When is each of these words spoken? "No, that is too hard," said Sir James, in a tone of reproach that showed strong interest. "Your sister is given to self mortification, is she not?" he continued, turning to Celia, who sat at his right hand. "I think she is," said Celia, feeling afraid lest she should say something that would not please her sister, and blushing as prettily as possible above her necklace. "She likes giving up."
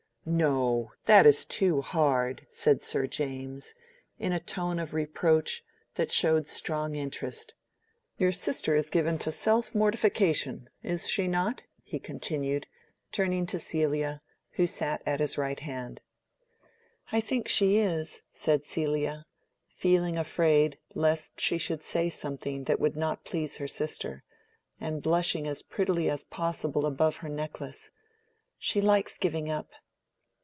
"No, 0.23 0.91
that 1.05 1.25
is 1.25 1.45
too 1.45 1.81
hard," 1.81 2.45
said 2.51 2.83
Sir 2.83 3.07
James, 3.07 3.73
in 4.19 4.31
a 4.31 4.39
tone 4.39 4.77
of 4.77 4.93
reproach 4.93 5.63
that 5.95 6.11
showed 6.11 6.45
strong 6.45 6.93
interest. 6.93 7.55
"Your 8.19 8.31
sister 8.31 8.75
is 8.75 8.91
given 8.91 9.17
to 9.17 9.31
self 9.31 9.73
mortification, 9.73 10.69
is 10.83 11.09
she 11.09 11.27
not?" 11.27 11.63
he 11.81 11.97
continued, 11.97 12.67
turning 13.11 13.47
to 13.47 13.57
Celia, 13.57 14.21
who 14.51 14.67
sat 14.67 15.01
at 15.07 15.19
his 15.21 15.39
right 15.39 15.59
hand. 15.59 16.01
"I 17.11 17.19
think 17.19 17.47
she 17.47 17.79
is," 17.79 18.21
said 18.31 18.63
Celia, 18.63 19.25
feeling 19.73 20.19
afraid 20.19 20.77
lest 20.93 21.41
she 21.41 21.57
should 21.57 21.81
say 21.81 22.09
something 22.11 22.65
that 22.65 22.79
would 22.79 22.95
not 22.95 23.25
please 23.25 23.57
her 23.57 23.67
sister, 23.67 24.23
and 24.79 25.01
blushing 25.01 25.47
as 25.47 25.63
prettily 25.63 26.11
as 26.11 26.23
possible 26.23 26.85
above 26.85 27.17
her 27.17 27.29
necklace. 27.29 27.89
"She 28.59 28.81
likes 28.81 29.17
giving 29.17 29.49
up." 29.49 29.71